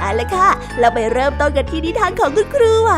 [0.00, 0.48] เอาละค่ะ
[0.78, 2.92] เราไปเริ่มต้นกันที่นิทานของคุณครูไหว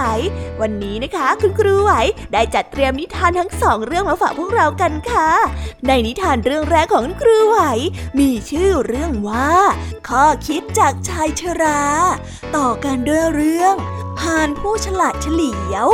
[0.60, 1.92] วันนี้นะคะ คุณครูไหว
[2.32, 5.30] ได้จัดเตรียมนิทานทั้งสองเรื่องมาฝากพวกเรากันค่ะ
[5.86, 7.58] ในนิทานเรื่องแรกของคุณครูไหว
[8.18, 9.52] มีชื่อเรื่องว่า
[10.08, 11.82] ข้อคิดจากชายชรา
[12.56, 13.74] ต่อกันด้วยเรื่อง
[14.22, 15.86] หานผู้ฉลาดเฉลียว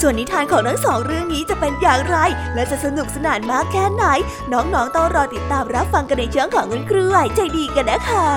[0.00, 2.16] ส่วนนิทานของทั้งสองเรื่องนี้จะเป็นอย่างไร
[2.54, 4.04] และจะสนุกสนานมากแค่ไหน
[4.52, 8.28] น้องๆต้องรอติดตามรับฟังกันในช่วงของคุณครูไหวใจดีกันนะคะ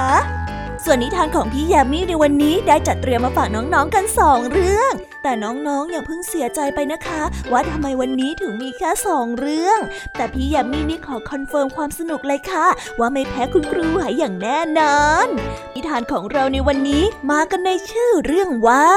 [0.85, 9.79] ส่วนนิทานของพี่ยามีในวันนี้ได้จัดเตรียมมาฝากน้องๆกันสองเรื่อง แต่น้องๆอย่าเพิ่งเสียใจไปนะคะ ว่าทำไมวันนี้ถึงมีแค่สองเรื่อง
[10.15, 12.67] แต่พี่ยามีนี่ขอ confirm ความสนุกเลยค่ะ
[12.99, 15.27] ว่าไม่แพ้คุณครูไหวอย่างแน่นอน
[15.73, 18.87] นิทานของเราในวันนี้มากันในชื่อเรื่องว่า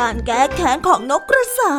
[0.00, 1.76] การแก้แค้นของนกกระสา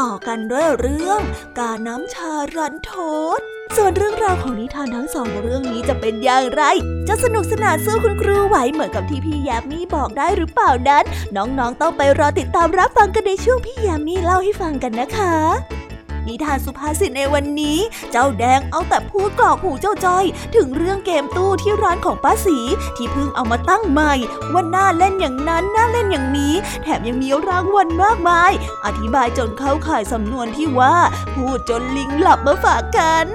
[0.00, 1.20] ต่อกันด้วยเรื่อง
[1.60, 2.92] กาน้ำชารันท
[3.38, 3.40] ด
[3.76, 6.62] ส่วนเรื่องราวของนิทานทั้งสองเรื่องนี้จะเป็นอย่างไร
[7.08, 11.04] จะสนุกสนานสู้คุณครูไหวเหมือนกับที่พี่ยามีบอกได้หรือเปล่านั้น
[11.36, 15.34] น้องๆต้องไปรอติดตามรับฟังกันในช่วงพี่ยามีเล่าให้ฟังกันนะคะ
[16.28, 17.78] นิทานสุภาษิตในวันนี้
[18.10, 20.24] เจ้าแดงเอาแต่พูดกรอกหูเจ้าจ้อย
[20.56, 22.58] ถึงเรื่องเกมตู้ที่ร้านของป้าสี
[22.96, 24.12] ที่เพิ่งเอามาตั้งใหม่
[24.52, 28.52] ว่าน่าเล่นอย่างนั้นน่าเล่นอย่างนี้ แถมยังมีรางวัลมากมาย
[28.84, 30.94] อธิบายจนเข้าข่ายสำนวนที่ว่า
[31.34, 33.26] พูดจนลิงหลับมาฝากกัน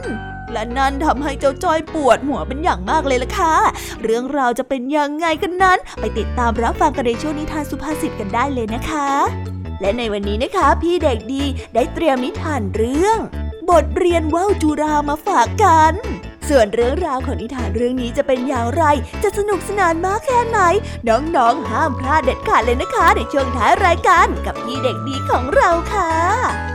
[0.53, 3.55] และนั่นทำให้เจ้าจ้อยปวดหัวเป็นอย่างมากเลยล่ะค่ะ
[4.03, 9.09] เรื่องราวจะเป็นยังไงกันนั้น ไปติดตามรับฟังกันในช่วงนิทานสุภาษิตกันได้เลยนะคะ
[9.81, 13.17] และในวันนี้นะคะ พี่เด็กดีได้เตรียมนิทานเรื่อง
[13.69, 15.93] บทเรียนว่าวจุรามาฝากกัน
[16.49, 18.83] ส่วนเรื่องราวของนิทานเรื่องนี้จะเป็นอย่างไร
[19.23, 20.59] จะสนุกสนานมากแค่ไหน
[21.09, 26.74] น้องๆห้ามพลาดเด็ดขาดเลยนะคะ ในช่วงท้ายรายการกับพี่เด็กดีของเราค่ะ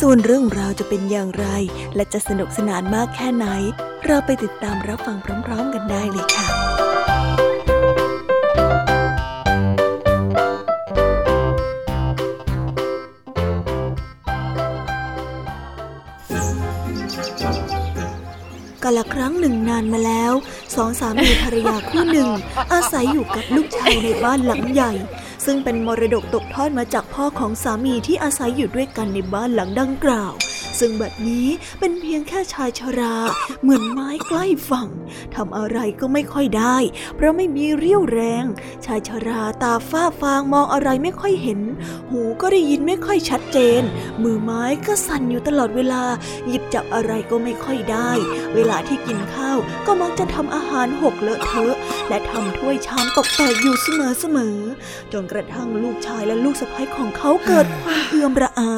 [0.00, 1.46] ส่วนเรื่องราวจะเป็นอย่างไร
[1.94, 3.46] และจะสนุกสนานมากแค่ไหน
[4.06, 5.16] เราไปติดตามรับฟัง
[5.46, 6.48] พร้อมๆกันได้เลยค่ะ
[18.84, 20.32] กาละครั้งหนึ่งนานมาแล้ว
[20.76, 22.28] สองสามีภรรยาคู่หนึ่ง
[22.72, 24.92] อาศัยอยู่กับลูกชายในบ้านหลังใหญ่
[25.44, 30.32] ซึ่งเป็นมรดกตกทอดมาจากพ่อของสามีที่อาศัยอยู่ด้วยกันในบ้านหลังดังกล่าว
[30.78, 31.48] ซึ่งบัดนี้
[31.80, 33.16] เป็นเพียงแค่ชายชรา
[33.62, 34.88] เหมือนไม้ใกล้ฝั่ง
[35.34, 36.76] ทำอะไรก็ไม่ค่อยได้
[37.16, 38.44] เพราะไม่มีเรี่ยวแรง
[38.86, 41.60] ชายชราตาฝ้าฟางมองอะไรไม่ค่อยเห็น
[42.10, 43.82] หูก็ได้ยินไม่ค่อยชัดเจน
[44.22, 46.02] มือไม้ก็สั่นอยู่ตลอดเวลา
[46.48, 48.10] หยิบจับอะไรก็ไม่ค่อยได้
[48.54, 51.74] เวลาที่กินข้าวก็มักจะทำอาหารหกเลอะเทอะ
[52.08, 58.72] และทำถ้วยชามตกแตกอยู่เสมอๆจนกระทั่งลูกชายและลูกสะใภ้ของเขาเกิดความเอือมระอา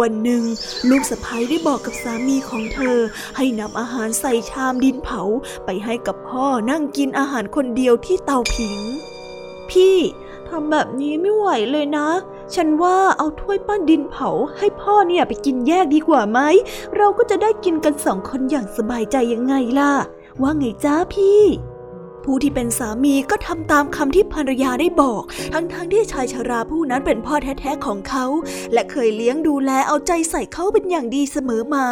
[0.00, 0.42] วันหนึ่ง
[0.90, 2.98] ลูกสะพ้ยได้บอกกับสามีของเธอ
[3.36, 5.22] ให้นำอาหารใส่ชามดินเผา
[5.64, 8.78] ไปให้กับพ่อนั่งกินอาหารคนเดียวที่เตาผิง
[9.70, 9.96] พี่
[10.48, 12.08] ทำแบบนี้ไม่ไหวเลยนะ
[12.54, 14.28] ฉันว่าเอาถ้วยปั้นดินเผา
[14.58, 16.38] ให้พ่อเนี่ยไปกินแยกดีกว่าไหม
[16.96, 19.92] เราก็จะได้กินกันสองคนอย่างสบายใจยังไงล่ะ
[20.42, 21.40] ว่าไงจ้าพี่
[22.24, 25.22] ผู้ที่เป็นสามีก็ทำตามคำที่ภรรยาได้บอก
[25.52, 28.26] ทั้งๆทที่ชายชราผู้นั้นเป็นพ่อแท้ๆของเขา
[28.72, 31.86] และเคยเลี้ยงดูแลเอาใจใส่เขาเป็นอย่างดีเสมอมา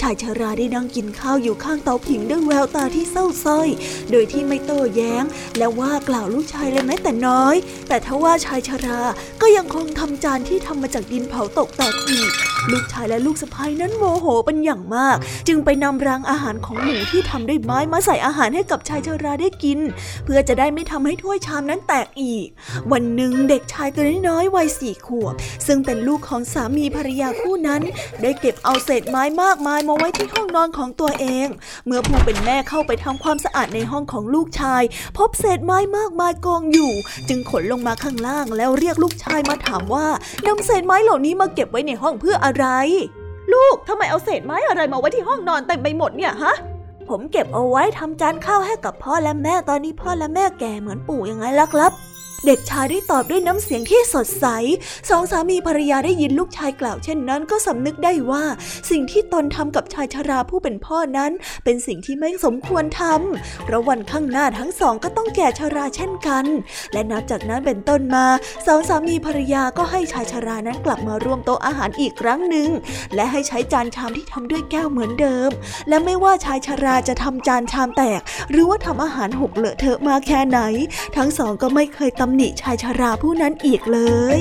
[0.00, 3.68] ชายชราได้นั่งกินข้าวอยู่ข้างเตาผิงด้วยแววตาที่เศร้าส้อย
[4.10, 5.24] โดยที่ไม่โต้แย้ง
[5.58, 7.54] และว่ากล่าวลูกชายเลยแม้แต่น้อย
[7.88, 9.00] แต่ทว่าชายชรา
[9.40, 12.30] ก็ยังคงทำจานที่ทำมาจากดินเผาตกแตกอีก
[12.70, 15.16] ลูกชายและลูกสะใภ้นั้นโมโหเป็นอย่างมาก
[15.48, 19.67] จึงไปนำรางอาหารของหมูที่ทำด้วยไม้มาใส่อาหารให้กับชายชราได้กิน
[20.24, 22.46] เพื่อจะได้ไม่ทำให้ถ้วยชามนั้นแตกอีก
[22.92, 25.34] วันหนึ่งเด็กชายตัวน้อยวัยสี่ขวบ
[25.66, 27.82] ซึ่งเป็นลูกของสามีภรรยาคู่นั้น
[28.22, 31.48] ได้เก็บเอาเศษไม้มากมายมาไว้ที่ห้องนอนของตัวเอง
[31.86, 34.82] เมื่อผู้เป็นแม่เข้าไปทำความสะอาดในห้องของลูกชาย
[35.18, 36.92] พบเศษไม้มากมายกองอยู่
[37.28, 40.06] จึงขนลงมาข้างล่างแล้วเรียกลูกชายมาถามว่า
[40.46, 42.66] นำเศษไม้เหล่านี้มาเก็บไว้ในห้องเพื่ออะไร
[43.52, 46.54] ลูกทำไมเอาเศษไม้อะไรมาไว้ที่ห้องนอนเต็มไปหมดเนี่ยฮะ
[47.10, 51.92] ผมเก็บเอาไว้ทำจานข้าวให้กับพ่อและแม่ตอนนี้พ่อและแม่แก่เหมือนปู่ยังไงล่ะครับ
[52.46, 54.46] เด็กชายได้ตอบด้วยน้ำเสียงที่สดใส
[55.10, 58.44] สองสามีภรรยาได้ยินลูกชายกล่าวเช่นนั้นก็สำนึกได้ว่า
[58.90, 61.32] สิ่งที่ตนทำกับชายชราผู้เป็นพ่อนั้น
[61.64, 66.44] เป็นสิ่งที่ไม่สมควรทำเพราะวันข้างหน้าทั้งสองก็ต้องแก่ชราเช่นกัน
[66.92, 68.26] และนับจากนั้นเป็นต้นมา
[68.66, 72.68] สองสามีภรรยาก็ให้ชายชรานั้นกลับมาร่วมโต๊ะอาหารอีกครั้งหนึ่ง
[73.14, 75.50] และให้ใช้จานชามที่ทำด้วยแก้วเหมือนเดิม
[75.88, 78.20] และไม่ว่าชายชราจะทำจานชามแตก
[78.50, 80.60] หรือว่าทำอาหารหกเลอะเทอะมาแค่ไหน
[81.16, 83.98] ทั้งสองก็ไม่เคยตำหนิชายชราผู้นั้นอีกเล
[84.38, 84.40] ย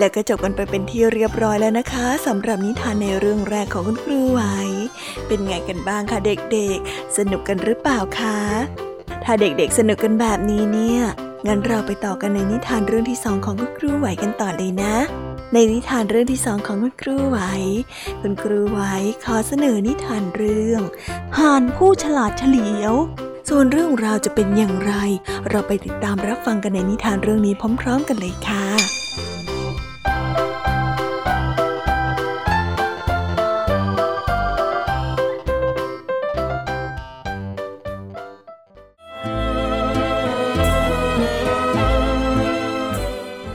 [0.00, 4.40] และก็จบกันไปเป็นที่เรียบร้อยแล้วนะคะสำหรับนิทานในเรื่องแรกของคุณครูไหว
[5.26, 8.38] เป็นไงกันบ้างคะเด็กๆ สนุกกันหรือเปล่าคะ
[9.24, 11.02] ถ้าเด็กๆสนุกกันแบบนี้เนี่ย
[11.46, 14.94] งั้นเราไปต่อกันในนิทานเรื่องที่สองของคุณครูไหวกันต่อเลยนะ
[15.52, 17.38] ในนิทานเรื่องที่สองของคุณครูไหว
[18.20, 18.80] คุณครูไหว
[19.24, 20.82] ขอเสนอนิทานเรื่อง
[21.38, 22.94] ห่านผู้ฉลาดเฉลียว
[23.48, 24.92] ส่วนเรื่องราวจะเป็นอย่างไร
[25.48, 28.64] เราไปติดตามรับฟังกันในนิทานเรื่องนี้พร้อม ๆ กันเลยค่ะ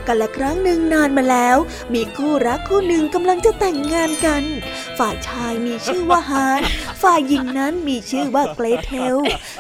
[0.08, 1.58] กันละครั้งหนึ่งนานมาแล้ว
[1.94, 4.44] มีคู่รักคู่หนึ่งกำลังจะแต่งงานกัน
[5.00, 6.62] ฝ่ายชายมีชื่อว่าฮาน
[7.02, 9.16] ฝ่ายหญิงนั้นมีชื่อว่าเกรเทล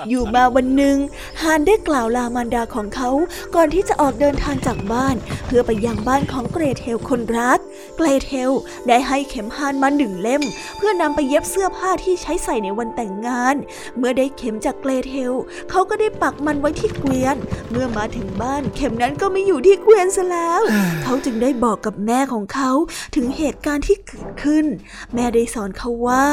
[0.10, 0.98] อยู่มาวันหนึ่ง
[1.42, 3.10] ฮานได้กล่าวลามารดาของเขา
[3.56, 5.15] ก่อนที่จะออกเดินทางจากบ้าน
[5.46, 7.60] เพื่อไปยังบ้านของเกรเทลคนรัก
[7.98, 8.51] เกรเทล
[8.88, 10.44] ได้ให้เข็มฮานมาหนึ่งเล่ม
[10.77, 13.56] เพื่อนำไปเย็บเสื้อผ้าที่ใช้ใส่ในวันแต่งงาน
[13.98, 15.34] เมื่อได้เข็มจากเกรเทล
[15.70, 17.38] เขาก็ได้ปักมันไว้ที่เกวียน
[17.72, 20.62] เมื่อมาถึงบ้านเข็มนั้นก็ไม่อยู่ที่เกวียนซะแล้ว
[21.04, 22.72] เขาจึงได้บอกกับแม่ของเขา
[23.15, 24.65] ถึงเหตุการณ์ที่เกิดขึ้น
[25.13, 26.25] แม่ได้สอนเขาว่า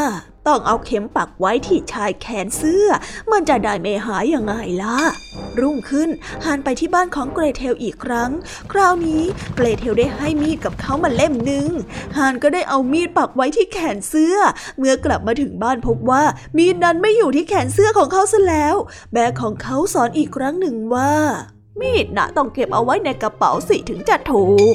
[0.47, 2.87] ต้องเอาเข็มปักไว้ที่ชายแขนเสื้อ
[3.33, 4.99] มันจะได้ไม่หายยังไงล่ะ
[5.61, 6.09] รุ่งขึ้น
[6.45, 8.31] ฮานไปที่บ้านของเกรเทลอีกครั้ง
[8.73, 9.23] คราวนี้
[9.57, 11.71] เกรเทลได้ให้มีดกับเขามาเล่มหนึ่ง
[12.17, 14.37] ฮานก็ได้เอามีดปักไว้ที่แขนเสื้อ
[14.79, 16.23] เมื่อกลับมาถึงบ้านพบว่า
[16.57, 18.75] มีดนั้นไม่อยู่ที่แขนเสื้อของเขาซะแล้ว
[19.13, 21.13] แม่ของเขาสอนอีกครั้งหนึ่งว่า
[21.81, 24.75] มีดนะต้องเก็บเอาไว้ในกระเป๋าสิถึงจะถูก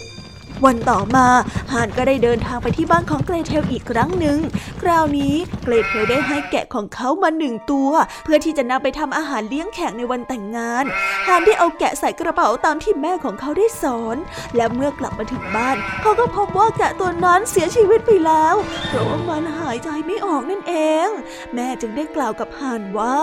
[0.65, 1.27] วันต่อมา
[1.73, 4.37] ฮานก็ได้เดินทางไปที่บ้านของเกรเทลอีกครั้งหนึ่ง
[4.81, 7.91] คราวนี้เกรเทลได้ให้แกะของเขามาหนึ่งตัว
[8.23, 10.85] เพื่อที่จะนำไปทำอาหารเลี้ยงแขกในวันแต่งงาน
[11.27, 14.17] ฮานได้เอาแกะใส่กระเป๋าตามที่แม่ของเขาได้สอน
[14.55, 18.55] และเมื่อกลับมาถึงบ้าน เขาก็พบว่าแกะตัวนั้นเสียชีวิตไปแล้ว
[18.87, 20.73] เพราะว่ามันหายใจไม่ออกนั่นเอ
[21.05, 21.07] ง
[21.53, 23.17] แม่จึงได้กล่าวกับฮานว่า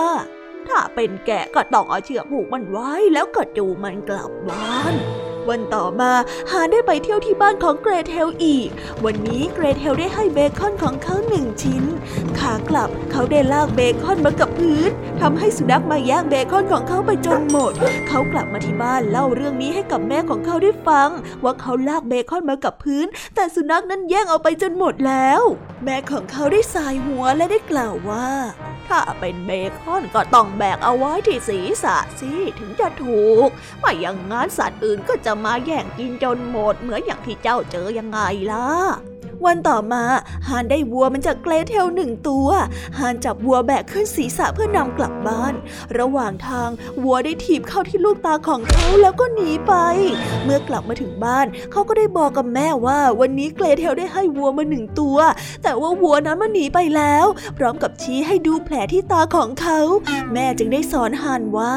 [0.69, 4.95] ถ้าเป็นแกะก็ต้องเอาเชือกผูกมันไว้แล้วก็จูมันกลับบ้าน
[5.49, 6.11] วันต่อมา
[6.51, 8.69] ฮานส์ได้ไปเที่ยวที่บ้านของเกรเทลอีก
[9.05, 14.89] วันนี้เกรเทลได้ให้เบคอนของเขาหนึ่งชิ้นกลับ เขาได้ลากเบคอนมากับพื้น
[15.21, 17.73] ทำให้สุนัขมาแย่งเบคอนของเขาไปจนหมด
[18.07, 21.09] เขากลับมาที่บ้านเล่าเรื่องนี้ให้กับแม่ของเขาได้ฟัง
[21.43, 25.41] ว่าเขาลากเบคอนมากับพื้น แต่สุนัขนั้นแย่งเอาไปจนหมดแล้ว
[25.83, 28.29] แม่ของเขาได้ส่ายหัวและได้กล่าวว่า
[28.87, 33.49] ถ้าเป็นเบคอนก็ต้องแบกเอาไว้ที่ศีรษะสิถึงจะถูก
[33.79, 38.19] ไม่อย่างงั้นสัตว์อื่นก็จะมาแย่งกินจนหมดเหมือนอย่างที่เจ้าเจอยังไง
[38.51, 38.69] ล่ะ
[39.45, 40.03] วันต่อมา
[40.47, 42.47] ฮานได้วัวมันจากเกรเทลหนึ่งตัว
[42.99, 45.53] ฮานจับวัวแบกขึ้นศีรษะเพื่อนำกลับบ้าน
[45.99, 46.69] ระหว่างทาง
[47.03, 49.73] วัวได้ถีบเข้าที่ลูกตาของเขาแล้วก็หนีไป
[50.43, 55.17] เมื่อกลับมาถึงบ้านเขาก็ได้บอกกับแม่ว่า วันนี้เกรเทลได้ให้วัวมาหนึ่งตัว
[55.63, 57.25] แต่ว่าวัวนั้นมันหนีไปแล้ว
[57.57, 59.79] พร้อมกับชี้ให้ดูแผลที่ตาของเขา
[60.33, 61.75] แม่จึงได้สอนฮานว่า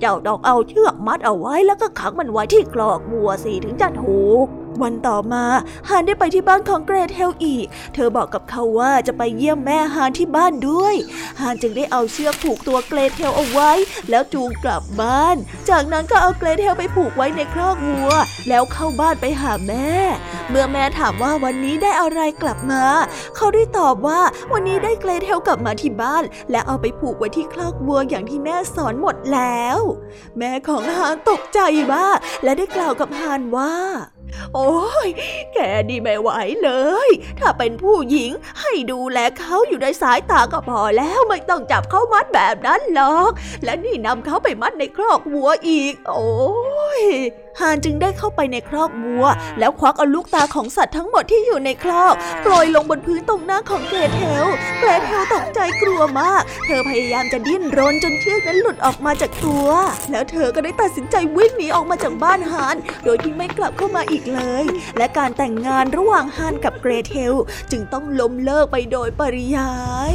[0.00, 4.46] เจ้าต้องเอาเชือกมัดเอาไว้แล้วก็ขังมันไว้ที่คลอกวัวสิถึงจะถูก
[4.82, 5.44] วันต่อมา
[5.88, 10.94] ฮานได้ไปที่บ้านของเกรเทลอีก เธอบอกกับเขาว่าจะไปเยี่ยมแม่ฮานที่บ้านด้วย
[11.40, 13.72] ฮานจึงได้เอาเชือกผูกตัวเกรเทลเอาไว้
[14.10, 15.36] แล้วจูงกลับบ้าน
[15.70, 18.10] จากนั้นก็เอาเกรเทลไปผูกไว้ในครอกวัว
[18.48, 19.90] แล้วเข้าบ้านไปหาแม่
[20.50, 22.84] เมื่อแม่ถามว่าวันนี้ได้อะไรกลับมา
[23.36, 24.20] เขาได้ตอบว่า
[24.52, 29.78] วันนี้ได้เกรเทลกลับมาที่บ้าน และเอาไปผูกไว้ที่ครอกวัวอย่างที่แม่สอนหมดแล้ว
[30.38, 31.60] แม่ของฮานตกใจ
[31.94, 33.74] มากและได้กล่าวกับฮานว่า
[34.54, 34.72] โอ้
[35.06, 35.08] ย
[35.54, 35.58] แก
[35.88, 36.30] ดีไม่ไหว
[36.64, 36.70] เล
[37.06, 37.08] ย
[37.38, 38.30] ถ้าเป็นผู้หญิง
[38.60, 43.30] ให้ดูแลเขาอยู่ในสายตาก็พอแล้วไม่ต้องจับเขามัดแบบนั้นหรอก
[43.64, 46.30] และนี่นำเขาไปมัดในครอกวัวอีก โอ้
[47.00, 47.02] ย
[47.60, 49.24] ฮานจึงได้เข้าไปในครอกวัว
[49.58, 54.44] แล้วควักเอาลูกตาของสัตว์ทั้งหมดที่อยู่ในครอกโปรยลงบนพื้นตรงหน้าของเกรเทล
[54.80, 59.68] เกรเทลตกใจกลัวมาก เธอพยายามจะดิ้นรนจนเชือกนั้นหลุดออกมาจากตัว
[60.10, 64.64] แล้วเธอก็ได้ตัดสินใจวิ่งหนีออกมาจากบ้านฮาน โดยที่ไม่กลับเข้ามาอีกเลย
[64.96, 67.34] และการแต่งงานระหว่างฮานกับเกรเทล
[67.70, 69.70] จึงต้องล้มเลิกไปโดยปริยา
[70.12, 70.14] ย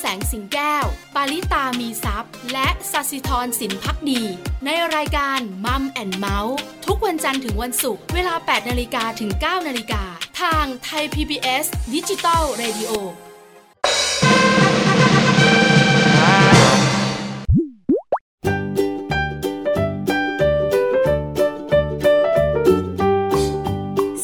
[0.00, 4.22] แสงสิงแก้ว ปาริตามีซัพ์และสัสิธรสินพักดี
[4.64, 10.02] ในรายการมัมแอนเมาส์ทุกวันจันทร์ถึงวันศุกร์เวลา 8นาฬิกาถึง 9นาฬิกา
[10.40, 12.92] ทางไทย PBS ดิจิตอล Radio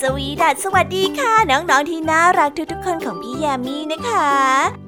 [0.00, 4.88] สวีดัสสวัสดีค่ะ น้อง ๆ ที่น่ารักทุก ๆ คนของพี่ยามีนะคะ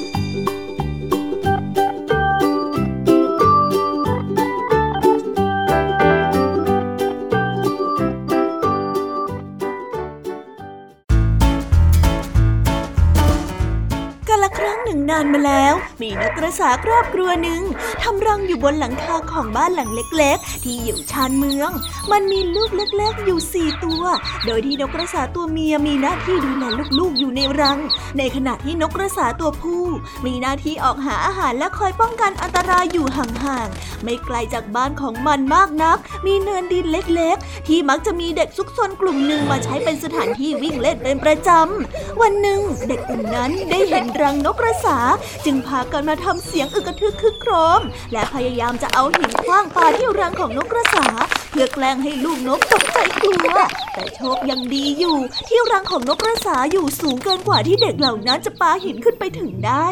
[15.11, 17.61] นานมาแล้ว มีนกกระสาครอบครัวหนึ่ง
[18.03, 21.71] ทำรังอยู่บนหลังคาของบ้านหลังเล็ก ๆ ที่อยู่ชานเมือง
[22.11, 24.03] มันมีลูกเล็ก ๆ อยู่สี่ตัว
[24.45, 26.65] โดยที่นกกระสาตัวเมียมีหน้าที่ดูแล
[26.99, 27.79] ลูกๆอยู่ในรัง
[28.17, 29.83] ในขณะที่นกกระสาตัวผู้
[30.25, 45.00] มีหน้าที่ออกหาอาหารและคอยป้องกันอันตรายอยู่ห่างๆไม่ไกลจากบ้านของมันมากนัก มีเนินดินเล็ก ๆ ที่มักจะมีเด็กซุกซนกลุ่มหนึ่งมาใช้เป็นสถานที่วิ่งเล่นเป็นประจำวันหนึ่งเด็กกลุ่มนั้นได้เห็นรังนกกระสา
[45.45, 51.05] จึงพากันมาทำเสียงอึกระทึกคึกโครม และพยายามจะเอาหินคว้างปาที่รังของนกกระสา
[51.51, 53.57] เพื่อแกล้งให้ลูกนกตกใจกลัว
[53.93, 59.87] แต่โชคยังดีอยู่ ที่รังของนกกระสาอยู่สูงเกินกว่าที่เด็กเหล่านั้นจะปาหินขึ้นไปถึงได้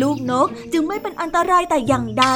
[0.00, 2.26] ลูกนกจึงไม่เป็นอันตรายแต่อย่างใด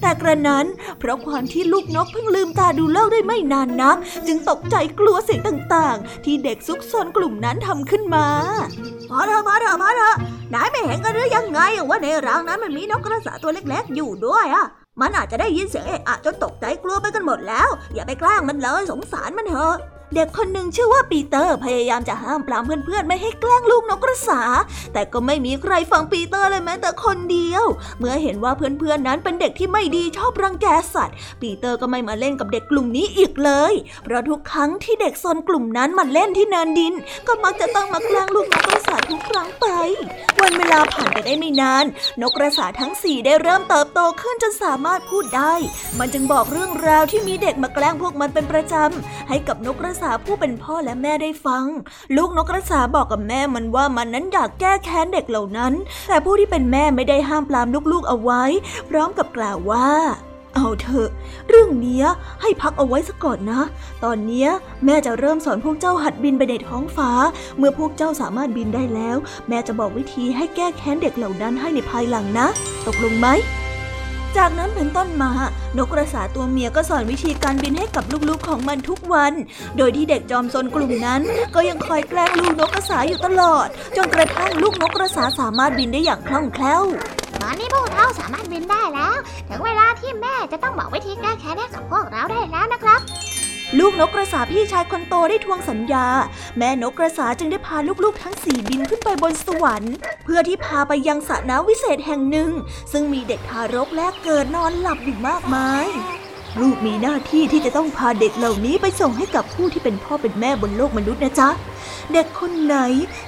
[0.00, 0.66] แต่กระนั้น
[0.98, 8.26] เพราะความที่ลูกนกเพิ่งลืมตาดูโลกได้ไม่นานนัก จึงตกใจกลัวสิ่งต่างๆ ที่เด็กซุกซนกลุ่มนั้นทำขึ้นมา
[9.08, 10.16] พอเถอะพอเถอะพอเถอะ
[10.54, 14.66] นายไม่เห็นกันหรือยังไงว่าในรังนั้นมันมีนกกระสาตัวเล็กๆ อยู่ด้วยอะ
[15.00, 19.76] มันอาจจะได้ยินเสียงเอะอะจนตกใจกลัวไปกันหมดแล้ว อย่าไปแกล้งมันเลยสงสารมันเถอะ
[20.14, 24.42] เด็กคนหนึ่งชื่อว่าปีเตอร์พยายามจะห้ามปรามเพื่อนๆ ไม่ให้แกล้งลูกนกกระสา
[24.92, 27.64] แต่ก็ไม่มีใครฟังปีเตอร์เลยแม้แต่คนเดียว
[27.98, 33.72] เมื่อเห็นว่าเพื่อนๆนั้นเป็นเด็กที่ไม่ดีชอบรังแกสัตว์ ปีเตอร์ก็ไม่มาเล่นกับเด็กกลุ่มนี้อีกเลย
[34.04, 36.94] เพราะทุกครั้งที่เด็กซนกลุ่มนั้นมาเล่นที่เนินดิน
[37.26, 39.66] ก็มักจะต้องมาแกล้งลูกนกกระสาทุกครั้งไป
[40.40, 41.84] วันเวลาผ่านไปได้ไม่นาน
[42.20, 45.54] นกกระสาทั้งสี่ได้เริ่มเติบโตขึ้นจนสามารถพูดได้
[45.98, 51.64] มันจึงบอกเรื่องราวที่มีเด็กมาแกล้งพวกมันเป็นประจำให้กับนกกระสาผู้เป็นพ่อและแม่ได้ฟัง
[52.16, 55.72] ลูกนกกระสาบอกกับแม่มันว่ามันนั้นอยากแก้แค้นเด็กเหล่านั้น
[56.08, 58.42] แต่ผู้ที่เป็นแม่ไม่ได้ห้ามปรามลูกๆเอาไว้
[58.88, 59.88] พร้อมกับกล่าวว่า
[60.54, 61.10] เอาเถอะ
[61.48, 62.06] เรื่องเนี้ย
[62.42, 63.62] ให้พักเอาไว้สักก่อนนะ
[64.04, 64.48] ตอนเนี้ย
[64.84, 67.10] แม่จะเริ่มสอนพวกเจ้าหัดบินไปในท้องฟ้า
[67.58, 69.16] เมื่อพวกเจ้าสามารถบินได้แล้ว
[69.48, 72.46] แม่จะบอกวิธีให้แก้แค้นเด็กเหล่านั้นให้ในภายหลังนะ
[72.86, 73.28] ตกลงไหม
[74.36, 75.30] จากนั้นเป็นต้นมา
[75.78, 79.32] นกกระสาตัวเมียก็สอนวิธีการบินให้กับลูกๆของมันทุกวัน
[79.76, 81.20] โดยที่เด็กจอมซนกลุ่มนั้น
[81.54, 83.66] ก็ยังคอยแกล้งลูกนกกระสาอยู่ตลอด
[83.96, 86.82] จนกระทั่งลูกนกกระสาสามารถบินได้อย่างคล่องแคล่ว
[87.40, 89.14] ตอนนี้พวกเราสามารถบินได้แล้ว
[89.48, 93.00] ถึงเวลาที่แม่จะต้องบอกวิธีแก้แค้นให้กับพวกเราได้แล้วนะครับ
[93.78, 96.06] ลูกนกกระสาพี่ชายคนโตได้ทวงสัญญา
[96.56, 102.50] แม่นกกระสาจึงได้พาลูกๆทั้งสี่บินขึ้นไปบนสวรรค์ เพื่อที่พาไปยังสระน้ำวิเศษแห่งหนึ่ง
[102.92, 105.86] ซึ่งมีเด็กทารกแรกเกิดนอนหลับอยู่มากมาย
[106.58, 111.50] ลูกมีหน้าที่ที่จะต้องพาเด็กเหล่านี้ไปส่งให้กับผู้ที่เป็นพ่อเป็นแม่บนโลกมนุษย์นะจ๊ะ
[112.12, 112.76] เด็กคนไหน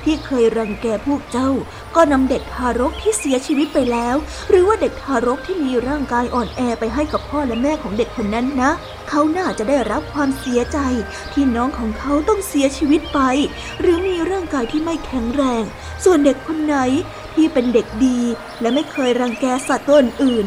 [0.04, 1.50] ที่เคยรังแกพวกเจ้า
[1.96, 4.16] ก็นำเด็กทารกที่เสียชีวิตไปแล้ว
[4.48, 8.70] หรือว่าเด็กทารกที่มีร่างกายอ่อนแอไปให้กับพ่อและแม่ของเด็กคนนั้นนะ
[9.08, 10.78] เขาน่าจะได้รับความเสียใจ
[11.32, 13.20] ที่น้องของเขาต้องเสียชีวิตไป
[13.80, 15.62] หรือมีร่างกายที่ไม่แข็งแรง
[16.04, 16.76] ส่วนเด็กคนไหน
[17.34, 18.20] ที่เป็นเด็กดี
[18.60, 20.44] และไม่เคยรังแกสัตว์ตัวอื่น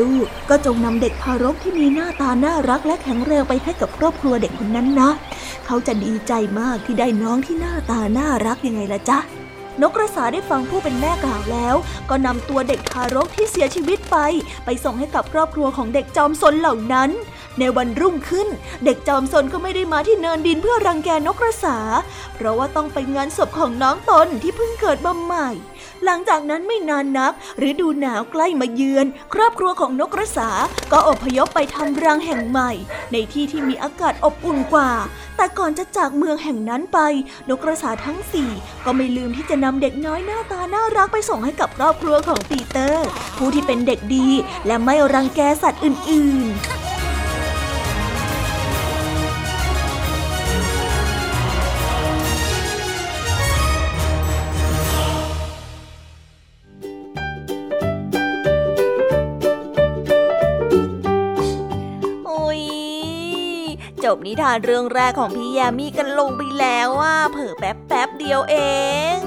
[0.00, 5.10] ลูกๆ ก็จงนำเด็กทารกที่มีหน้าตาน่ารักและแข็งแรงไปให้กับครอบครัวเด็กคนนั้นนะ
[5.66, 9.18] เขาจะดีใจมากที่ได้น้องที่หน้าตาน่ารักยังไงล่ะจ๊ะ
[9.82, 11.74] นกกระสาได้ฟังผู้เป็นแม่กล่าวแล้ว
[12.10, 14.16] ก็นำตัวเด็กทารกที่เสียชีวิตไป
[14.64, 17.10] ไปส่งให้กับครอบครัวของเด็กจอมซนเหล่านั้น
[17.58, 18.48] ในวันรุ่งขึ้น
[18.84, 21.78] เด็กจอมซนก็ไม่ได้มาที่เนินดินเพื่อรังแกนกกระสา
[22.34, 25.48] เพราะว่าต้องไปงานศพของน้องตนที่เพิ่งเกิดมาใหม่
[26.04, 27.32] หลังจากนั้นไม่นานนัก
[27.68, 30.50] ฤดูหนาวใกล้มาเยือน ครอบครัวของนกกระสา
[30.92, 32.70] ก็อพยพไปทำรังแห่งใหม่
[33.12, 34.90] ในที่ที่มีอากาศอบอุ่นกว่า
[35.36, 36.98] แต่ก่อนจะจากเมืองแห่งนั้นไป
[37.48, 38.50] นกกระสาทั้งสี่
[38.84, 44.28] ก็ไม่ลืมที่จะนำเด็กน้อยหน้าตาน่ารักไปส่งให้กับครอบครัวของปีเตอร์ ผู้ที่เป็นเด็กดี
[44.66, 46.79] และไม่รังแกสัตว์อื่น ๆ
[64.26, 68.56] นิทานเรื่องแรกของพี่ยามีกันลงไปแล้วว่าเผิ่แป๊บแป๊บเดียวเอ
[69.16, 69.18] ง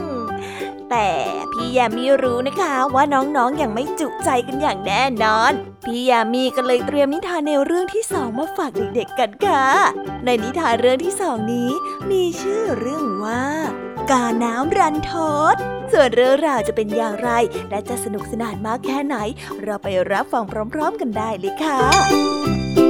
[0.89, 1.10] แต่
[1.51, 5.51] พี่ยามีรู้นะคะว่าน้องๆออย่างไม่จุใจกันอย่างแน่นอน
[5.86, 9.65] พี่ยามีก็เลยเตรียมนิทานแนวเรื่องที่สองมาฝากเด็กๆกันค่ะ
[10.25, 11.69] ในนิทานเรื่องที่สองนี้
[12.12, 13.43] มีชื่อเรื่องว่า
[14.12, 15.13] กาน้ำรันท
[15.53, 15.56] ด
[15.91, 17.29] ส่วนเรื่องราวจะเป็นอย่างไร
[17.69, 19.15] และจะสนุกสนานมากแค่ไหน
[19.63, 22.83] เราไปรับฟังพร้อม ๆ กันได้เลยค่ะ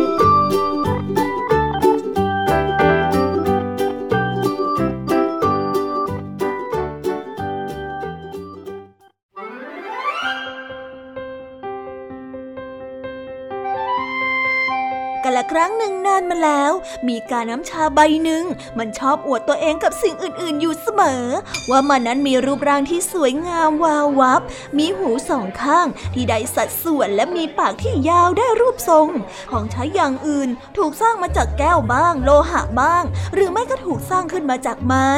[15.54, 16.72] ครั้งหนึ่งนานมาแล้ว
[17.08, 18.44] มีกาน้ำชาใบหนึ่ง
[18.78, 21.24] มันชอบอวดตัวเองกับสิ่งอื่น ๆ อยู่เสมอ
[21.72, 24.42] ว่ามันนั้นมีรูปร่างที่สวยงามวาววับ
[24.78, 29.08] มีหูสองข้างที่ได้สัดส่วนและมีปากที่ยาวได้รูปทรง
[29.52, 35.10] ของใช้อย่างอื่นถูกสร้างมาจากแก้วบ้าง โลหะบ้าง หรือไม่ก็ถูกสร้างขึ้นมาจากไม้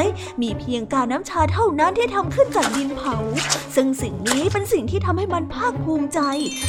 [0.42, 3.16] มีเพียงกาน้ำชาเท่านั้นที่ทำขึ้นจากดินเผา
[3.76, 6.20] ซึ่งสิ่งนี้เป็นสิ่งที่ทำให้มันภาคภูมิใจ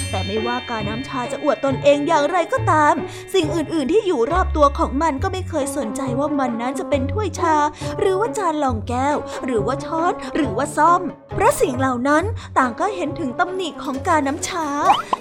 [0.10, 2.96] แต่ไม่ว่ากาน้ำชาจะอวดตนเองอย่างไรก็ตาม
[3.34, 7.56] สิ่งอื่นอื่นๆที่อยู่รอบตัวของมันก็ไม่เคยสนใจว่ามันนั้นจะเป็นถ้วยชา
[8.00, 9.16] หรือว่าจานรองแก้ว
[9.46, 11.02] หรือว่าช้อนหรือว่าซ่อม
[11.36, 12.24] เพราะสิ่งเหล่านั้น
[12.58, 14.68] ต่างก็เห็นถึงตำหนิของการน้ำชา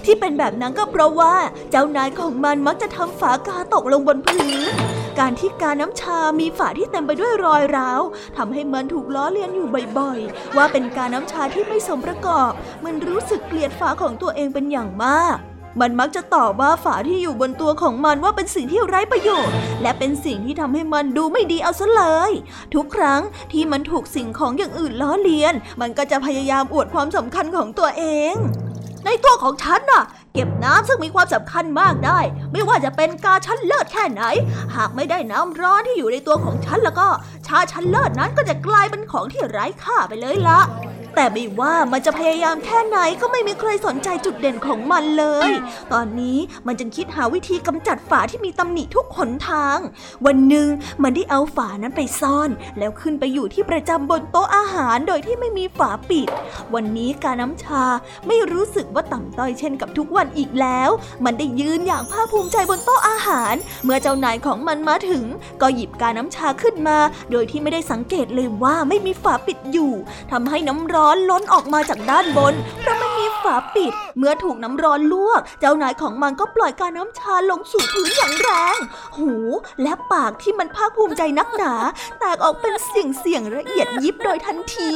[0.04, 1.34] ที่เป็นแบบนั้นก็เพราะว่า
[1.70, 4.72] เจ้านายของมันมักจะทำฝากาตกลงบนพื้น
[5.20, 8.02] การที่การน้ำชามีฝาที่เต็มไปด้วยรอยร้าว
[8.36, 9.66] ทำให้มันถูกล้อเลียนอยู่
[9.98, 12.52] บ่อยๆ ว่าเป็นการน้ำชาที่ไม่สมประกอบ
[12.84, 15.36] มันรู้สึกเกลียดฝาของตัวเองเป็นอย่างมาก
[15.80, 22.32] มันมักจะตอบว่าฝาที่อยู่บนตัวของมันว่าเป็นสิ่งที่ไร้ประโยชน์ และเป็นสิ่งที่ทำให้มันดูไม่ดีเอาซะเลย
[22.74, 23.20] ทุกครั้ง
[23.52, 28.34] ที่มันถูกสิ่งของอย่างอื่นล้อเลียน มันก็จะพยายามอวดความสำคัญของตัวเอง
[29.04, 32.18] ในตัวของฉันน่ะเก็บน้ำซึ่งมีความสำคัญมากได้
[32.52, 34.22] ไม่ว่าจะเป็นกาชั้นเลิศแค่ไหน
[34.76, 37.08] หากไม่ได้น้ำร้อนที่อยู่ในตัวของฉันแล้วก็
[37.46, 40.60] ชาชั้นเลิศนั้นก็จะกลายเป็นของที่ไร้ค่าไปเลยละ
[41.16, 45.50] แต่ไม่ว่ามันจะพยายามแค่ไหนก็ไม่มีใครสนใจจุดเด่นของมันเลย
[45.92, 49.78] ตอนนี้มันจึงคิดหาวิธีกำจัดฝาที่มีตำหนิทุกขนทาง
[50.26, 50.68] วันหนึ่ง
[51.02, 56.28] มันได้เอาฝานั้นไปซ่อน แล้วขึ้นไปอยู่ที่ประจำบนโต๊ะอาหารโดยที่ไม่มีฝาปิด
[56.74, 57.84] วันนี้การน้ำชา
[58.26, 60.90] ไม่รู้สึกว่าต่ำต้อยเช่นกับทุกวันอีกแล้ว
[61.24, 65.24] มันได้ยืนอย่างภาคภูมิใจบนโต๊ะอาหาร เมื่อเจ้านายของมันมาถึง
[65.62, 66.98] ก็หยิบการน้ำชาขึ้นมา
[67.30, 69.92] โดยที่ไม่ได้สังเกตเลยว่าไม่มีฝาปิดอยู่
[70.32, 78.76] ทำให้น้ำร้อน้อนล้นออกมาจากด้านบน เพราะไม่มีฝาปิด เมื่อถูกน้ำร้อนลวก เจ้านายของมันก็ปล่อยการน้ำชาลงสู่พื้นอย่างแรง
[79.18, 79.32] หู
[79.82, 81.74] และปากที่มันภาคภูมิใจนักหนา
[82.18, 84.94] แตกออกเป็นเสียงเสียงละเอียดยิบโดยทันที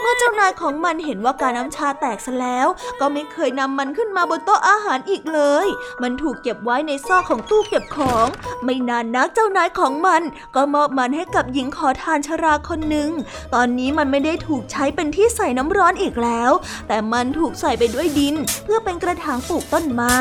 [0.00, 2.66] เมื่อเจ้านายของมันเห็นว่ากาน้ำชาแตกซะแล้ว
[3.00, 5.66] ก็ไม่เคยนำมันขึ้นมาบนโต๊ะอาหารอีกเลย
[6.02, 8.26] มันถูกเก็บไว้ในซอกของตู้เก็บของ
[8.64, 10.22] ไม่นานนักเจ้านายของมัน
[10.56, 13.10] ก็มอบมันให้กับหญิงขอทานชราคนหนึ่ง
[13.54, 16.50] ตอนนี้มันไม่ได้ถูกใช้เป็นที่ใส่น้ำร้อนอีกแล้ว
[16.88, 18.34] แต่มันถูกใส่ไปด้วยดิน
[18.64, 20.18] เพื่อเป็นกระถางปลูกต้นไม้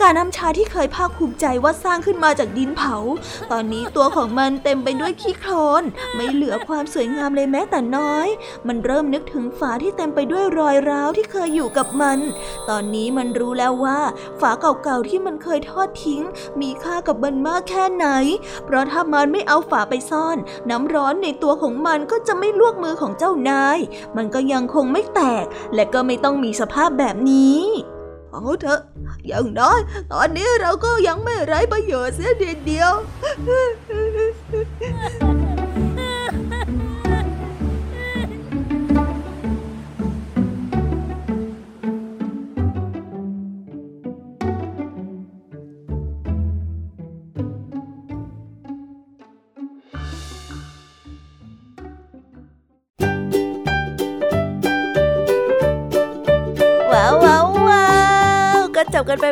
[0.00, 2.96] กาน้ำชาที่เคยภาคภูมิใจว่าสร้างขึ้นมาจากดินเผา
[3.52, 5.82] ตอนนี้ตัวของมันเต็มไปด้วยขี้โคลน
[6.14, 8.28] ไม่เหลือความสวยงามเลยแม้แต่น้อย
[8.68, 12.18] มันเริ่มนึกถึงฝาที่เต็มไปด้วยรอยร้าวที่เคยอยู่กับมัน
[12.68, 14.00] ตอนนี้มันรู้แล้วว่า
[14.40, 16.22] ฝาเก่าๆที่มันเคยทอดทิ้ง
[16.60, 18.06] มีค่ากับมันมากแค่ไหน
[18.64, 20.36] เพราะถ้ามันไม่เอาฝาไปซ่อน
[20.70, 23.78] น้ำร้อนในตัวของมันก็จะไม่ลวกมือของเจ้านาย
[24.16, 27.60] มันก็ยังคงไม่แตก และก็ไม่ต้องมีสภาพแบบนี้
[28.32, 28.80] เอาเถอะ
[29.26, 29.80] อย่างน้อย
[30.12, 32.32] ตอนนี้เราก็ยังไม่ไร้ประโยชน์เสีย
[32.66, 32.92] เดียว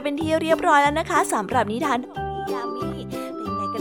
[0.05, 2.88] เป็นที่เรียบร้อยแล้วนะคะสำหรับนิทานของพี่ยามีเป็นไงกัน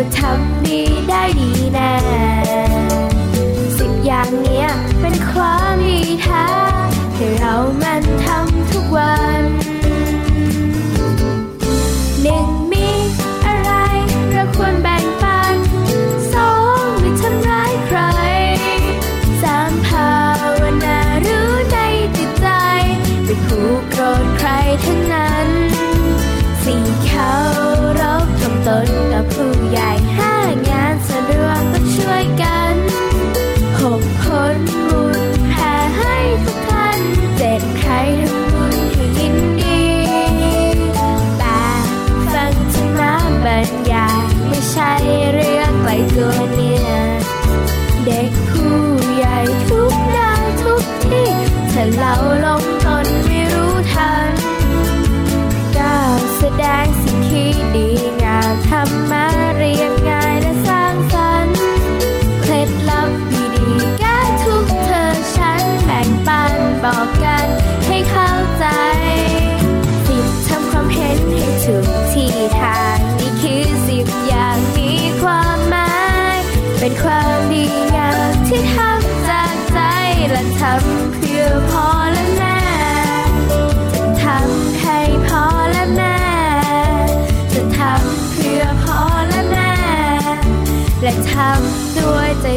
[0.00, 1.94] ว่าทำดีได้ดีแน่
[3.78, 4.68] สิ่งอย่างเนี้ย
[5.00, 6.46] เป็นความดีแท้
[7.14, 9.42] ให้เรามันทำทุกวัน
[12.22, 12.88] หนึ่งมี
[13.46, 13.72] อะไร
[14.32, 15.56] เราควรแบ่งปัน
[16.32, 18.00] สองไม่ทำร้ายใคร
[19.42, 20.10] สามภา
[20.60, 21.78] วนารู้ใน
[22.16, 22.48] จิตใจ
[23.24, 24.48] ไม่ผูกโกรธใคร
[24.84, 25.48] ทั้งนั้น
[26.62, 27.32] สี่เขา
[28.00, 29.57] รบทำตนกับผู้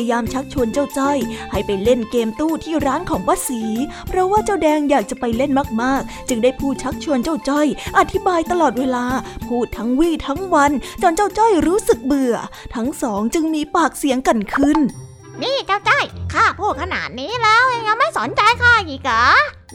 [0.00, 1.18] ยายามชักชวนเจ้าจ้อย
[1.50, 3.62] ให้ไปเล่นเกมตู้ที่ร้านของป้าสี
[4.08, 7.66] เพราะว่าเจ้าแดงอยากจะไปเล่นมากๆ จึงได้พูดชักชวนเจ้าจ้อย
[7.98, 9.04] อธิบายตลอดเวลา
[9.46, 12.36] พูดทั้งวี่ทั้งวัน จนเจ้าจ้อยรู้สึกเบื่อ
[12.74, 14.78] ทั้งสองจึงมีปากเสียงกันขึ้น
[15.42, 19.26] นี่เจ้าจ้อยข้าพูดขนาดนี้แล้วเองยังไม่สนใจข้าอีกเหรอ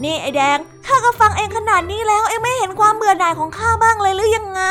[0.04, 4.62] นี่ไอแดง ข้าก็ฟังเองขนาดนี้แล้ว เองไม่เห็นความเบื่อหน่ายของข้าบ้างเลยหรือยังไง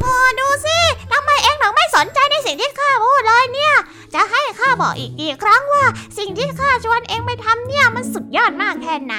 [0.00, 0.78] โอ้ดูสิ
[1.12, 3.74] ทำไมเองถึงไม่สนใจในสิ่งที่ข้าพูดเลยเนี่ย
[4.14, 5.84] จะให้ข้าบอกอีกกี่ครั้งว่า
[6.18, 9.14] สิ่งที่ข้าชวนเองไปทำเนี่ยมันสุดยอดมากแค่ไหน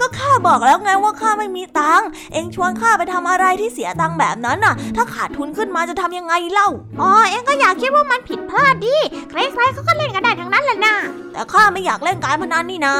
[0.00, 6.68] ก็ข้าบอกแล้วไงว่าข้าไม่มีตังค์ เองชวนข้าไปทำอะไรที่เสียตังค์แบบนั้นน่ะ ถ้าขาดทุนขึ้นมาจะทำยังไงเล่า
[7.00, 8.96] อ๋อ เองก็อยากคิดว่ามันผิดพลาดดิ
[9.30, 10.94] ใครๆเขาก็เล่นกันได้ทั้งนั้นแหละนะ
[11.32, 12.94] แต่ข้าไม่อยากเล่นการพนันนี่นา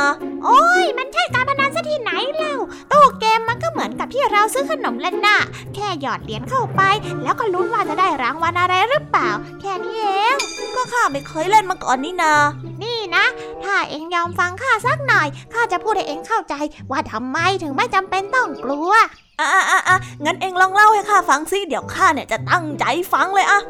[0.45, 2.55] โอ้ย มันใช่การพนันซะที่ไหนเล่า
[2.91, 5.39] ตู้เกมมันก็เหมือนกับที่เราซื้อขนมเล่นน่ะ
[5.75, 6.83] แค่หยอดเหรียญเข้าไป
[7.23, 10.37] แล้วก็ลุ้นว่าจะได้รางวัลอะไรหรือเปล่า แค่นี้เอง
[10.75, 12.35] ก็ข้าไม่เคยเล่นมาก่อนนี่นา
[12.83, 13.25] นี่นะ
[13.65, 16.55] ถ้าเองยอมฟังข้าสักหน่อย ข้าจะพูดให้เองเข้าใจ
[16.91, 18.93] ว่าทำไมถึงไม่จำเป็นต้องกลัว
[19.41, 23.61] อะอะอะอะงั้นเองลองเล่าให้ข้าฟังสิ เดี๋ยวข้าเนี่ยจะตั้งใจฟังเลยอะ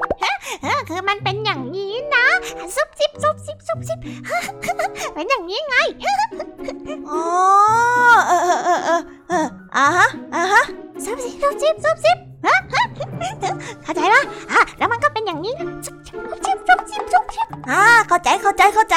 [0.63, 2.27] เออคือมันเป็นอย่างนี้นะ
[2.77, 3.99] ซุบซิบซุบซิบซุบซิบ
[5.15, 5.77] เป็นอย่างนี้ไง
[7.11, 7.25] อ๋อ
[8.27, 9.47] เออเออเออเออเออ
[9.77, 10.65] อะฮะอะฮะ
[11.05, 12.32] ซุบซิบซุบซิบซุบซิบฮะฮะ
[13.85, 18.97] เข้าใจปะอะแล้วมันก็เป็นอย่างนี้นะซุบซิบซุบซิบซุบซิบซุบซิบอ่าเข้าใจเข้าใจเข้าใจ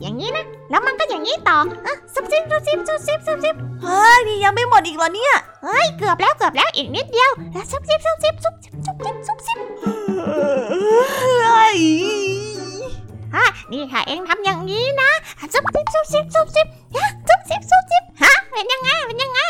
[0.00, 5.34] อย่างนี้นะ แล้วมันก็อย่างนี้ต่ออะซุบซิบซุบซิบซุบซิบซุบซิบเฮ้ยนี่ยังไม่หมดอีกเหรอเนี่ย
[5.64, 11.78] เฮ้ยเกือบแล้วเกือบแล้วอีกนิดเดียวแล้วซุบซิบซุบซิบซุบซิบซุบซิบซุบซิบเฮ้ย
[13.34, 15.10] ฮะนี่ค่ะเองทำอย่างนี้นะ
[15.52, 19.40] ซุบซิบซุบซิบซุบซิบฮะซุบซิบซุบซิบฮะเป็นยังไงเป็นยังไง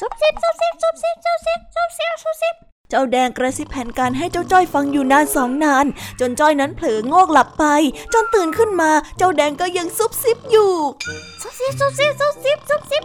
[0.00, 2.54] ซุบซิบซุบซิบซุบซิบซุบซิบซุบซิบซุบซิบ
[3.12, 5.86] แดงกระซิบแผนการให้เจ้าจ้อยฟังอยู่นานสองนาน
[6.20, 7.64] จนจ้อยนั้นเผลอโงกหลับไป
[8.12, 10.72] จนตื่นขึ้นมา เจ้าแดงก็ยังซุบซิบอยู่
[11.42, 13.02] ซุบซิบซุบซิบซุบซิบซุบซิบ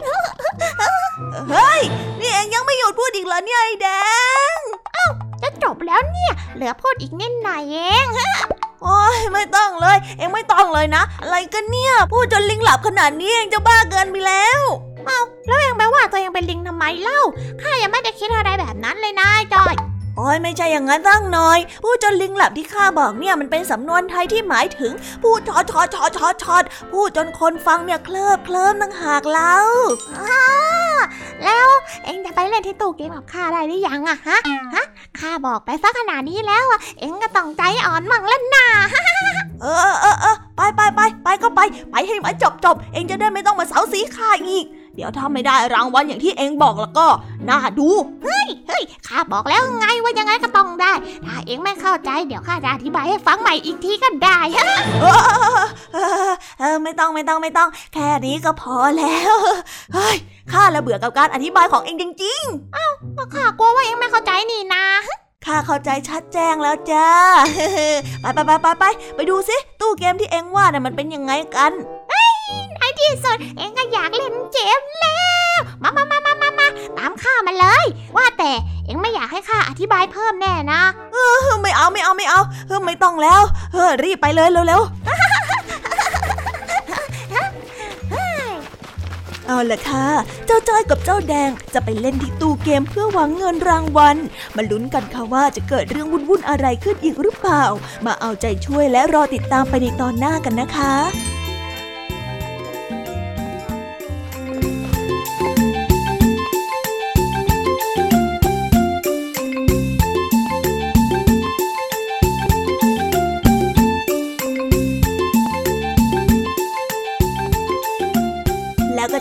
[1.51, 1.81] เฮ้ย
[2.19, 3.89] นี่เองยังไม่หยุดพูดอีกเหรอเนี่ยไอ้แด
[4.55, 4.57] ง
[5.41, 8.07] จะจบแล้วเนี่ย เหลือพูดอีกนิดหน่อยเอง
[8.83, 14.61] โอ้ยไม่ต้องเลย เองไม่ต้องเลยนะ อะไรกันเนี่ย พูดจนลิงหลับขนาดนี้เองจะบ้าเกินไปแล้ว
[15.47, 17.21] แล้วเองไปว่าตัวเองเป็นลิงทำไมเล่า
[17.61, 19.75] ข้ายังไม่ได้คิดอะไรแบบนั้นเลยนะจอย
[20.17, 24.93] โอ้ยไม่ใช่อย่างนั้นตั้งหน่อย พูดจนลิงหลับที่ข้าบอกเนี่ยมันเป็นสำนวนไทยที่หมายถึง
[25.23, 29.67] พูดชอดชอดชอดชอดชอดพูดจนคนฟังเนี่ยเคลิบเคลิ้มตั้งหากแล้ว
[31.43, 31.67] แล้ว
[32.05, 34.39] เองจะไปเล่นที่ตู้เกมกับข้าได้หรือยังอะฮะ
[34.75, 34.85] ฮะ
[35.19, 38.67] ข้าบอกไปสักขนาดนี้แล้วอะเองก็ต้องใจอ่อนมั่งแล้วนะ
[39.61, 47.07] เออเออเออไปไปไปไปก็ไป ไปให้มันจบจบเองจะได้ไม่ต้องมาเสาสีข้าอีก เดี๋ยวถ้าไม่ได้รางวัลอย่างที่เองบอกแล้วก็
[47.49, 47.89] น่าดู
[48.23, 48.47] เฮ้ย
[49.07, 50.93] ข้าบอกแล้วไงว่ายังไงก็ต้องได้
[51.25, 54.39] ถ้าเองไม่เข้าใจเดี๋ยวข้าจะอธิบายให้ฟังใหม่อีกทีก็ได้
[55.01, 55.21] เออ
[55.93, 59.35] เออเออไม่ต้องไม่ต้องไม่ต้อง แค่นี้ก็พอแล้ว
[59.93, 60.15] เฮ้ย
[60.53, 62.41] ข้าละเบื่อกับการอธิบายของเองจริง
[63.17, 67.07] ก็ข้ากลัวว่าเองไม่เข้าใจนี่นะๆข้าเข้าใจชัดแจ้งแล้วจ้า
[68.21, 68.83] ไปไปไปไปไป
[69.15, 72.00] ไปดูสิตู้เกมที่เองว่าน่ะมันเป็นยังไงกันใน
[72.99, 75.19] ที่สุด เองก็อยากเล่นเกมแล้
[75.57, 76.67] ว มามามามามามา
[76.97, 77.85] ตามข้ามาเลย
[78.15, 78.51] ว่าแต่
[78.85, 80.81] เองไม่อยากให้ข้าอธิบายเพิ่มแน่นะ
[81.13, 83.41] เออไม่เอาไม่เอาไม่เอาเออไม่ต้องแล้ว
[83.73, 84.91] เออรีบไปเลยเร็วๆ
[89.47, 90.07] เอาละค่ะ
[90.45, 94.17] เจ้าจ้อยกับเจ้าแดงจะไปเล่นที่ตู้เกมเพื่อหวังเงินรางวัล
[94.55, 97.63] มาลุ้นกันค่ะว่าจะเกิดเรื่องวุ่นๆอะไรขึ้นอีกหรือเปล่า
[98.05, 100.93] มาเอาใจช่วยและรอติดตามไปในตอนหน้ากันนะคะ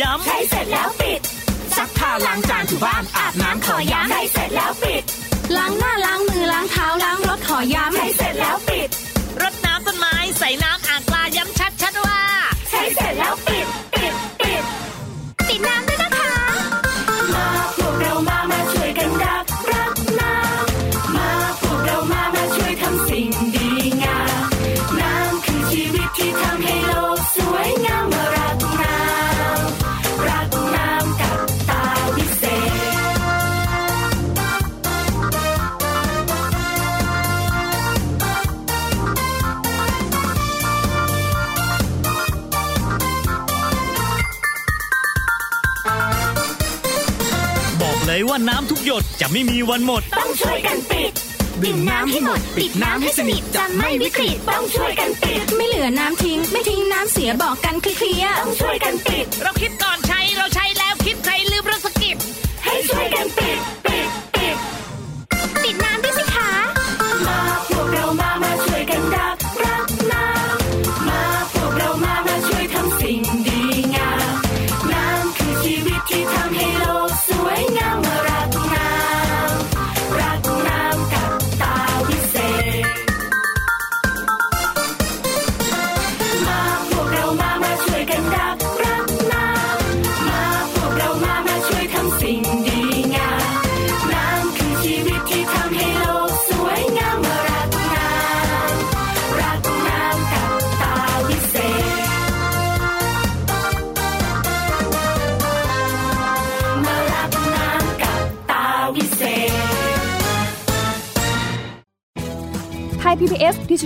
[0.00, 1.20] ย้ำใช้เสร็จแล้วปิด
[1.76, 5.02] ซักผ้าล้างจานถูบ้านอาบน้ำขอย้ำใช้เสร็จแล้วปิด
[5.56, 8.88] ล้างหน้าล้างมือล้างเท้าล้างรถขอย้ำใช้เสร็จแล้วปิด
[9.42, 10.81] รดน้ำต้นไม้ใส่น้ำ
[48.32, 51.12] ว่าน้ำทุกหยดจะไม่มีวันหมด ต้องช่วยกันปิด
[51.62, 60.46] ดื่มน้ำให้หมด ปิดน้ำให้สนิทจะไม่วิกฤตต้องช่วยกันปิด ไม่เหลือน้ำทิ้ง ไม่ทิ้งน้ำเสียบอกกันเคลียร์ต้องช่วยกันปิด เราคิดก่อนใช้เรา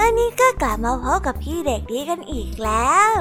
[0.00, 3.12] วันนี้ก็กลับมาพบกับพี่เด็กดีกันอีกแล้ว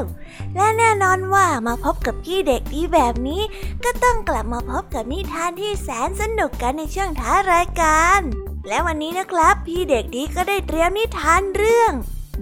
[0.56, 3.42] และแน่นอนว่ามาพบกับพี่เด็กดีแบบนี้
[3.84, 8.20] ก็ต้องกลับมาพบกับนิทานที่แสนสนุกกันในช่วงท้ายรายการ
[8.68, 11.92] และวันนี้นะครับ พี่เด็กดีก็ได้เตรียมนิทานเรื่อง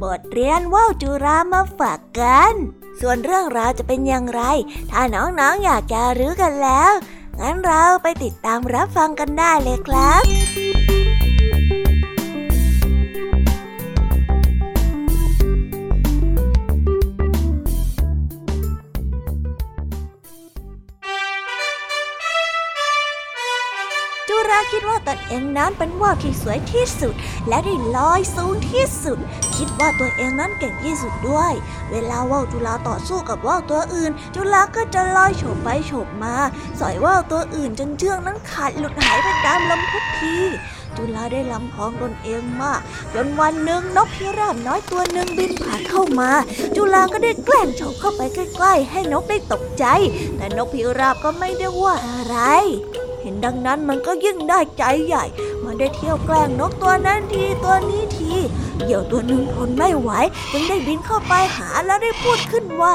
[0.01, 2.53] บทเรียนว่าวจุรามาฝากกัน
[3.01, 4.41] ส่วนเรื่องราวจะเป็นอย่างไร
[4.91, 6.91] ถ้าน้องๆออยากจะรู้กันแล้ว
[7.39, 10.84] งั้นเราไปติดตามรับฟังกันได้เลยครับ
[24.71, 27.13] คิดว่าตนเองนั้นเป็นว่าวที่สวยที่สุด
[27.47, 29.17] และได้ลอยสูงที่สุด
[29.57, 31.53] คิดว่าตัวเองนั้นเก่งที่สุดด้วย
[31.91, 36.35] เวลาว่าวจุฬาต่อสู้กับว่าวตัวอื่น จุฬาก็จะลอยโฉบไปโฉบมา
[36.79, 40.35] สอยว่าวตัวอื่นจนเชือกนั้นขาดหลุดหายไปตามลมทุกที
[40.97, 42.81] จุฬาได้ลำพองตนเองมาก
[43.13, 46.29] จนวันหนึ่งนกพิราบน้อยตัวหนึ่งบินผ่านเข้ามา
[46.75, 49.85] จุฬาก็ได้แกล้งโฉบเข้าไปใกล้ๆ ให้นกได้ตกใจ
[50.37, 52.37] แต่นกพิราบก็ไม่ได้ว่าอะไร
[53.25, 55.25] เห็นดังนั้นมันก็ยิ่งได้ใจใหญ่
[55.63, 58.33] มันได้เที่ยวแกล้งนกตัวนั้นทีตัวนี้ที
[58.83, 60.11] เหยี่ยวตัวหนึ่งทนไม่ไหว
[60.51, 62.93] จึงได้บินเข้าไปหาแล้วได้พูดขึ้นว่า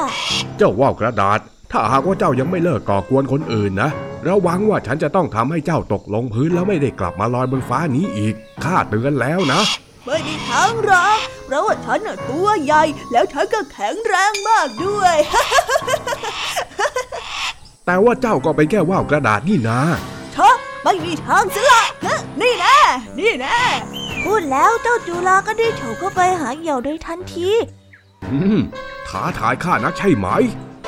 [0.57, 1.39] เจ้าว่าวกระดาษ
[1.71, 3.89] ถ้าหากว่าเจ้ายังไม่เลิกก่อกวนคนอื่นนะ
[4.27, 9.61] ระวังว่าฉันจะต้องทำให้เจ้าตกลงพื้นแล้วไม่ได้กลับมาลอยบนฟ้านี้อีกข้าเตือนแล้วนะ
[10.05, 15.15] ไม่มีทางหรอกเพราะว่าฉันน่ะตัวใหญ่ แล้วฉันก็แข็งแรงมากด้วย
[17.85, 20.49] แต่ว่าเจ้าก็เป็นแค่ว่าวกระดาษนี่นาชะ
[20.83, 22.77] ไม่มีทางสิละฮะนี่แน่
[23.19, 23.59] นี่แน่
[24.23, 27.49] พูดแล้วเจ้าจุฬาก็ได้โฉบเข้าไปหาเหยี่ยวโดยทันที
[28.31, 28.59] อืม
[29.07, 30.27] ท้าทายข้านักใช่ไหม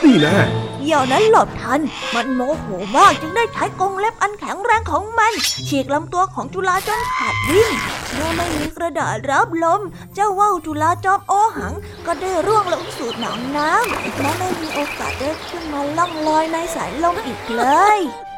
[0.03, 0.37] นี่แน่
[0.81, 1.79] เหยี่ยวนั้นหลบทัน
[2.15, 2.65] มันโมโห
[2.95, 5.33] มากจึงได้ใช้กรงเล็บอันแข็งแรงของมัน
[5.67, 7.71] ฉีกลำตัวของจุฬาจนขาดวิ่ง
[8.13, 9.81] เมื่อไม่มีกระดาษรับลม
[10.13, 11.73] เจ้าว่าวจุฬาจอมโอหัง
[12.05, 17.63] ก็ได้ร่วงลงสู่หนองน้ำและไม่มีโอกาสได้ขึ้นมาล่องลอยในสายลมอีกเล
[17.97, 18.32] ยโอ้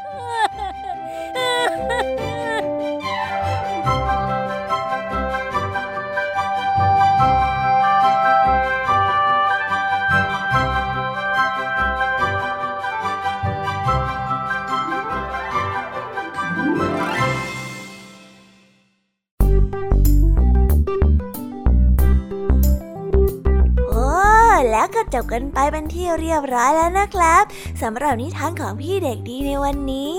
[24.72, 27.44] แล้วก็จบกันไปเป็นที่เรียบร้อยแล้วนะครับ
[27.82, 30.18] สำหรับนิทานของพี่เด็กดีในวันนี้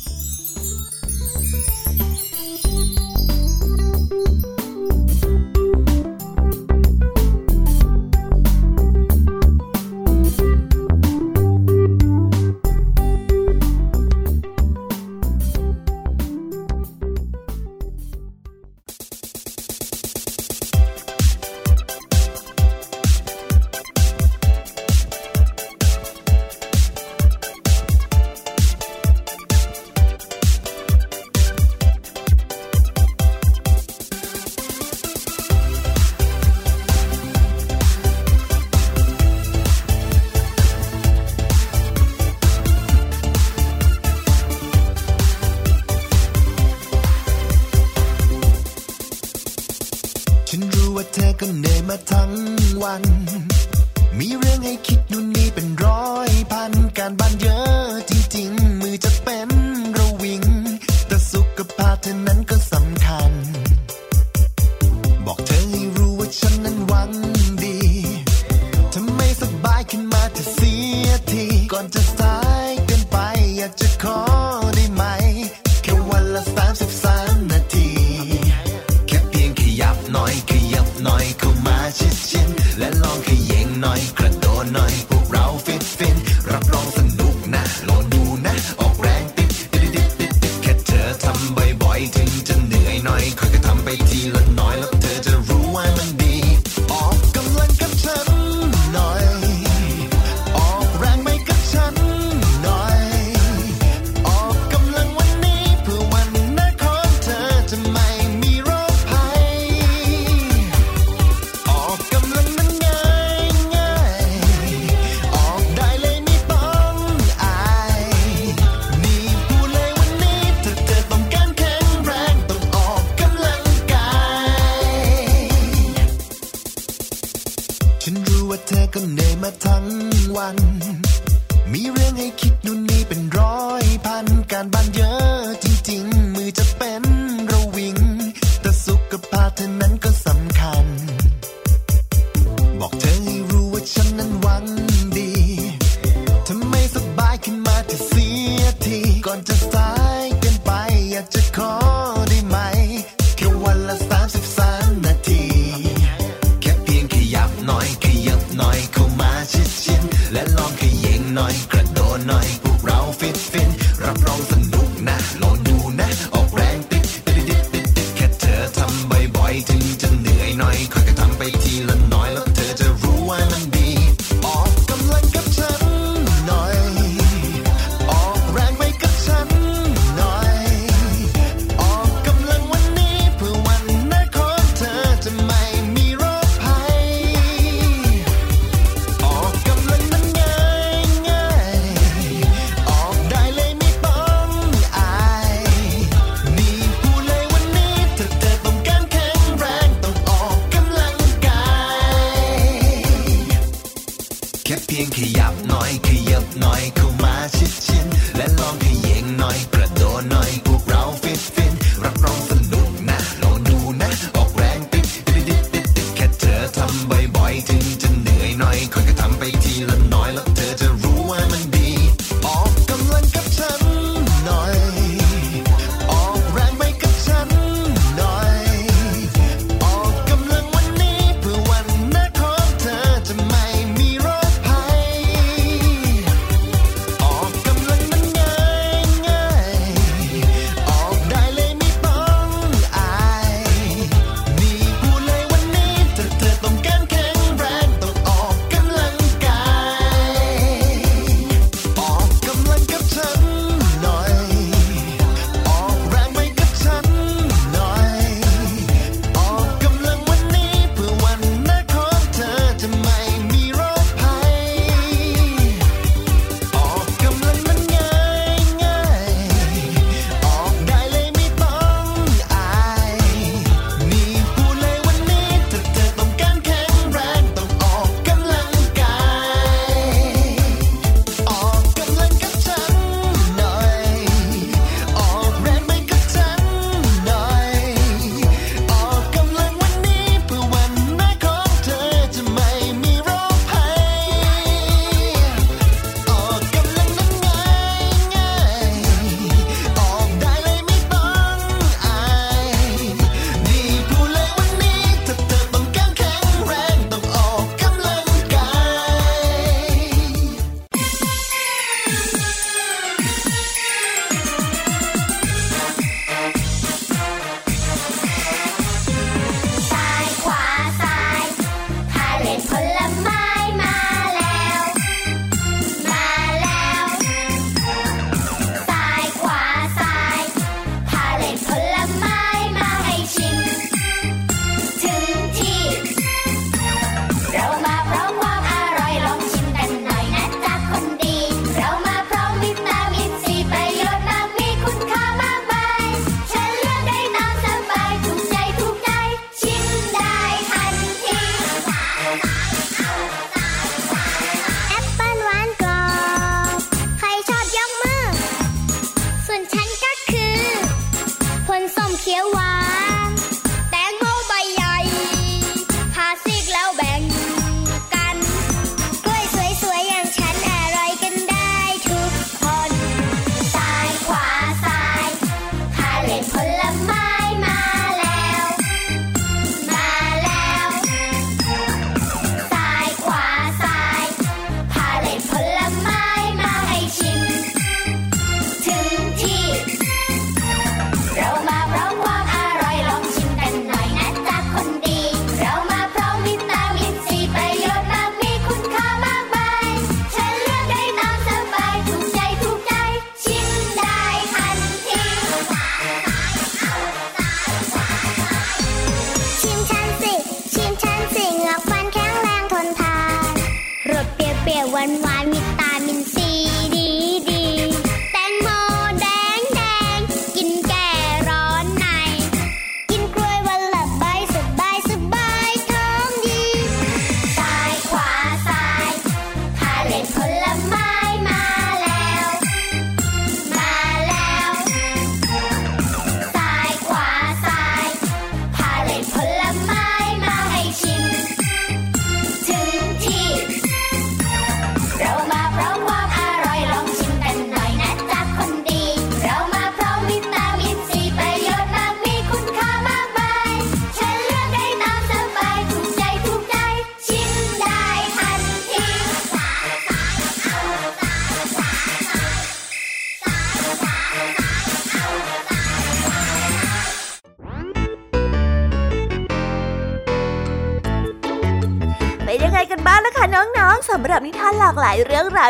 [71.71, 73.17] ก่อนจะสายเกินไป
[73.57, 74.60] อยากจะขอ